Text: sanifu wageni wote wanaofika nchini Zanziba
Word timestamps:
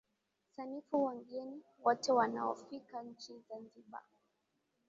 sanifu 0.55 1.03
wageni 1.03 1.61
wote 1.83 2.11
wanaofika 2.11 3.03
nchini 3.03 3.41
Zanziba 3.49 4.01